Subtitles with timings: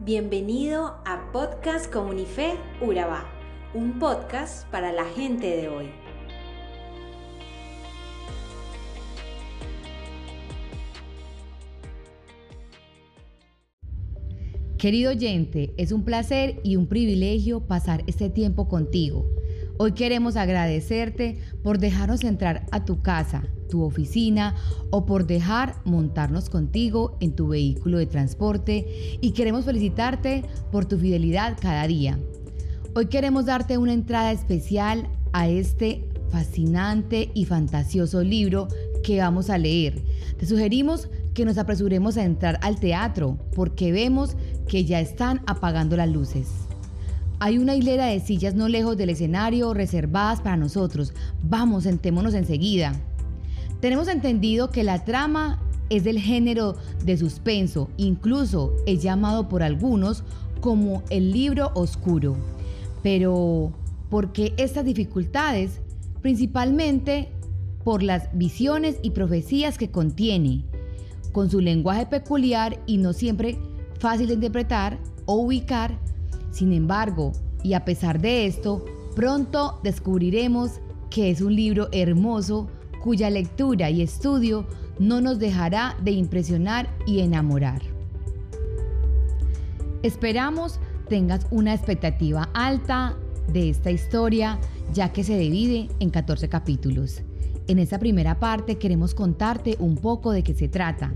[0.00, 3.24] Bienvenido a Podcast Comunife Urabá,
[3.74, 5.90] un podcast para la gente de hoy.
[14.78, 19.28] Querido oyente, es un placer y un privilegio pasar este tiempo contigo.
[19.80, 24.56] Hoy queremos agradecerte por dejarnos entrar a tu casa, tu oficina
[24.90, 30.98] o por dejar montarnos contigo en tu vehículo de transporte y queremos felicitarte por tu
[30.98, 32.18] fidelidad cada día.
[32.96, 38.66] Hoy queremos darte una entrada especial a este fascinante y fantasioso libro
[39.04, 40.02] que vamos a leer.
[40.38, 44.36] Te sugerimos que nos apresuremos a entrar al teatro porque vemos
[44.66, 46.67] que ya están apagando las luces.
[47.40, 51.14] Hay una hilera de sillas no lejos del escenario reservadas para nosotros.
[51.42, 52.94] Vamos, sentémonos enseguida.
[53.80, 60.24] Tenemos entendido que la trama es del género de suspenso, incluso es llamado por algunos
[60.60, 62.36] como el libro oscuro.
[63.04, 63.72] Pero,
[64.10, 65.80] ¿por qué estas dificultades?
[66.20, 67.28] Principalmente
[67.84, 70.64] por las visiones y profecías que contiene,
[71.30, 73.58] con su lenguaje peculiar y no siempre
[74.00, 75.98] fácil de interpretar o ubicar.
[76.58, 77.30] Sin embargo,
[77.62, 82.66] y a pesar de esto, pronto descubriremos que es un libro hermoso
[83.00, 84.66] cuya lectura y estudio
[84.98, 87.80] no nos dejará de impresionar y enamorar.
[90.02, 93.16] Esperamos tengas una expectativa alta
[93.52, 94.58] de esta historia,
[94.92, 97.22] ya que se divide en 14 capítulos.
[97.68, 101.14] En esta primera parte queremos contarte un poco de qué se trata.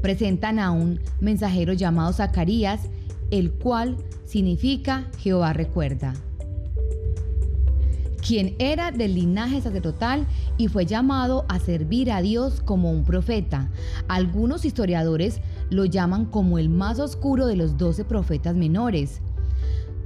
[0.00, 2.88] Presentan a un mensajero llamado Zacarías,
[3.30, 6.14] el cual significa Jehová recuerda
[8.28, 10.26] quien era del linaje sacerdotal
[10.58, 13.70] y fue llamado a servir a Dios como un profeta.
[14.06, 15.40] Algunos historiadores
[15.70, 19.22] lo llaman como el más oscuro de los doce profetas menores.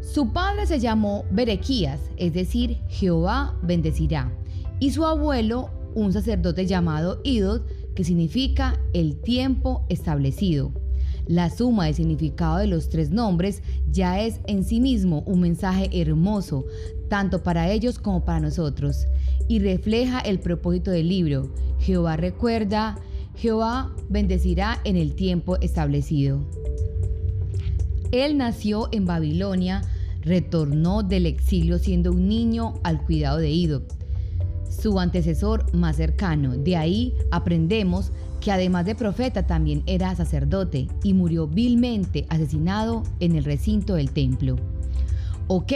[0.00, 4.30] Su padre se llamó Berequías, es decir, Jehová bendecirá,
[4.78, 7.62] y su abuelo, un sacerdote llamado Idod,
[7.96, 10.72] que significa el tiempo establecido.
[11.26, 15.88] La suma de significado de los tres nombres ya es en sí mismo un mensaje
[15.92, 16.64] hermoso,
[17.08, 19.06] tanto para ellos como para nosotros,
[19.48, 21.52] y refleja el propósito del libro.
[21.78, 22.98] Jehová recuerda,
[23.36, 26.40] Jehová bendecirá en el tiempo establecido.
[28.10, 29.82] Él nació en Babilonia,
[30.20, 33.82] retornó del exilio siendo un niño al cuidado de Ido,
[34.72, 36.56] su antecesor más cercano.
[36.56, 43.36] De ahí aprendemos que además de profeta también era sacerdote y murió vilmente asesinado en
[43.36, 44.56] el recinto del templo.
[45.46, 45.72] Ok,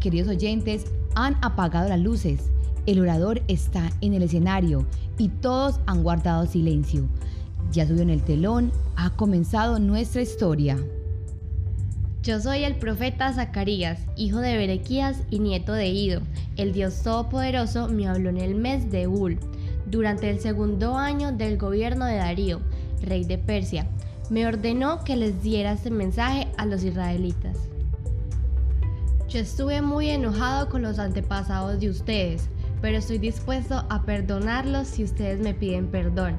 [0.00, 2.50] queridos oyentes, han apagado las luces,
[2.86, 4.86] el orador está en el escenario
[5.18, 7.08] y todos han guardado silencio.
[7.72, 10.78] Ya subió en el telón, ha comenzado nuestra historia.
[12.26, 16.22] Yo soy el profeta Zacarías, hijo de Berequías y nieto de Ido.
[16.56, 19.38] El Dios Todopoderoso me habló en el mes de Ul
[19.86, 22.62] durante el segundo año del gobierno de Darío,
[23.00, 23.86] rey de Persia,
[24.28, 27.68] me ordenó que les diera este mensaje a los israelitas.
[29.28, 32.48] Yo estuve muy enojado con los antepasados de ustedes,
[32.82, 36.34] pero estoy dispuesto a perdonarlos si ustedes me piden perdón.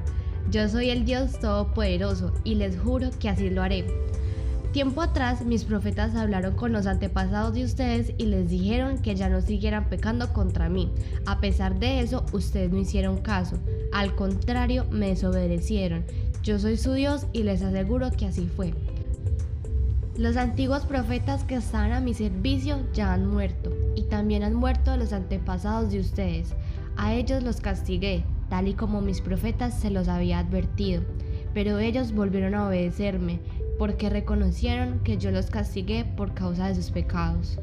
[0.50, 3.86] Yo soy el Dios Todopoderoso y les juro que así lo haré.
[4.72, 9.30] Tiempo atrás mis profetas hablaron con los antepasados de ustedes y les dijeron que ya
[9.30, 10.92] no siguieran pecando contra mí.
[11.24, 13.56] A pesar de eso, ustedes no hicieron caso.
[13.92, 16.04] Al contrario, me desobedecieron.
[16.42, 18.74] Yo soy su Dios y les aseguro que así fue.
[20.18, 24.96] Los antiguos profetas que estaban a mi servicio ya han muerto, y también han muerto
[24.96, 26.54] los antepasados de ustedes.
[26.96, 31.02] A ellos los castigué, tal y como mis profetas se los había advertido,
[31.54, 33.40] pero ellos volvieron a obedecerme
[33.78, 37.58] porque reconocieron que yo los castigué por causa de sus pecados.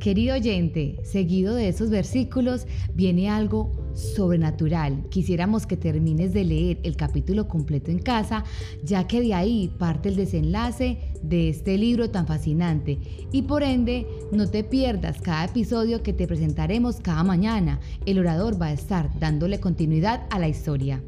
[0.00, 5.04] Querido oyente, seguido de esos versículos viene algo sobrenatural.
[5.08, 8.44] Quisiéramos que termines de leer el capítulo completo en casa,
[8.84, 12.98] ya que de ahí parte el desenlace de este libro tan fascinante.
[13.32, 17.80] Y por ende, no te pierdas cada episodio que te presentaremos cada mañana.
[18.04, 21.02] El orador va a estar dándole continuidad a la historia.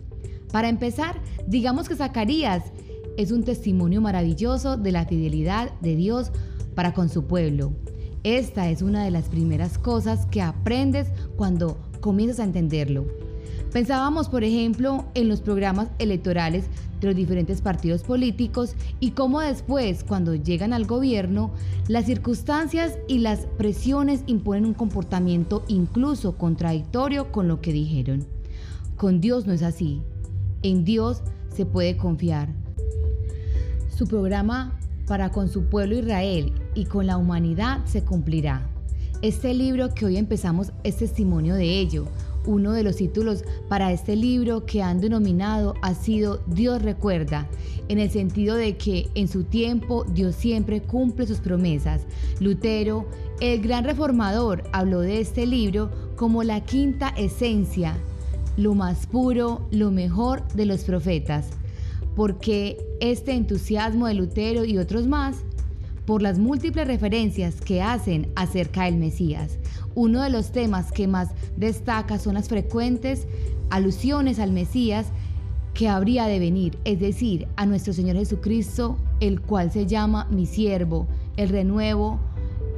[0.51, 2.65] Para empezar, digamos que Zacarías
[3.19, 6.31] es un testimonio maravilloso de la fidelidad de Dios
[6.77, 7.73] para con su pueblo.
[8.23, 13.07] Esta es una de las primeras cosas que aprendes cuando comienzas a entenderlo.
[13.73, 16.67] Pensábamos, por ejemplo, en los programas electorales
[17.01, 21.51] de los diferentes partidos políticos y cómo después, cuando llegan al gobierno,
[21.89, 28.25] las circunstancias y las presiones imponen un comportamiento incluso contradictorio con lo que dijeron.
[28.97, 30.03] Con Dios no es así.
[30.63, 31.23] En Dios
[31.53, 32.58] se puede confiar.
[33.99, 34.79] Su programa
[35.09, 38.65] para con su pueblo Israel y con la humanidad se cumplirá.
[39.23, 42.07] Este libro que hoy empezamos es testimonio de ello.
[42.47, 47.49] Uno de los títulos para este libro que han denominado ha sido Dios recuerda,
[47.89, 52.03] en el sentido de que en su tiempo Dios siempre cumple sus promesas.
[52.39, 53.05] Lutero,
[53.41, 57.99] el gran reformador, habló de este libro como la quinta esencia,
[58.57, 61.51] lo más puro, lo mejor de los profetas
[62.19, 65.37] porque este entusiasmo de Lutero y otros más,
[66.05, 69.57] por las múltiples referencias que hacen acerca del Mesías.
[69.95, 73.29] Uno de los temas que más destaca son las frecuentes
[73.71, 75.07] alusiones al Mesías
[75.75, 80.47] que habría de venir, es decir, a nuestro Señor Jesucristo, el cual se llama mi
[80.47, 81.07] siervo,
[81.37, 82.19] el renuevo,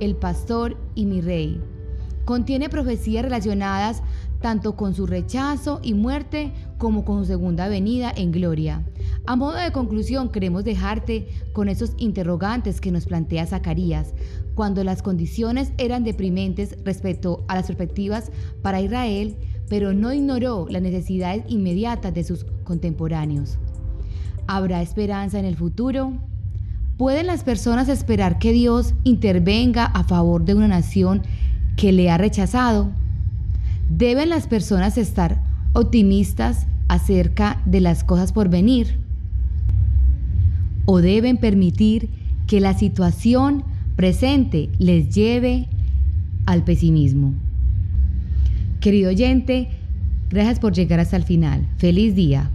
[0.00, 1.62] el pastor y mi rey.
[2.26, 4.02] Contiene profecías relacionadas
[4.40, 8.84] tanto con su rechazo y muerte como con su segunda venida en gloria.
[9.26, 14.14] A modo de conclusión, queremos dejarte con esos interrogantes que nos plantea Zacarías,
[14.54, 18.30] cuando las condiciones eran deprimentes respecto a las perspectivas
[18.62, 19.36] para Israel,
[19.68, 23.58] pero no ignoró las necesidades inmediatas de sus contemporáneos.
[24.46, 26.14] ¿Habrá esperanza en el futuro?
[26.96, 31.22] ¿Pueden las personas esperar que Dios intervenga a favor de una nación
[31.76, 32.90] que le ha rechazado?
[33.90, 35.42] ¿Deben las personas estar
[35.72, 39.00] optimistas acerca de las cosas por venir?
[40.84, 42.08] ¿O deben permitir
[42.46, 43.64] que la situación
[43.96, 45.66] presente les lleve
[46.46, 47.34] al pesimismo?
[48.80, 49.68] Querido oyente,
[50.30, 51.66] gracias por llegar hasta el final.
[51.76, 52.48] Feliz día.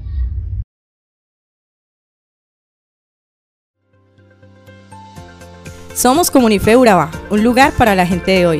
[5.93, 8.59] Somos Comunife Urabá, un lugar para la gente de hoy.